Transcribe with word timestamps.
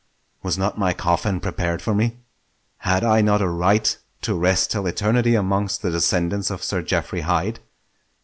Was 0.41 0.57
not 0.57 0.79
my 0.79 0.93
coffin 0.93 1.39
prepared 1.39 1.79
for 1.79 1.93
me? 1.93 2.17
Had 2.79 3.03
I 3.03 3.21
not 3.21 3.39
a 3.39 3.47
right 3.47 3.95
to 4.23 4.33
rest 4.33 4.71
till 4.71 4.87
eternity 4.87 5.35
amongst 5.35 5.83
the 5.83 5.91
descendants 5.91 6.49
of 6.49 6.63
Sir 6.63 6.81
Geoffrey 6.81 7.21
Hyde? 7.21 7.59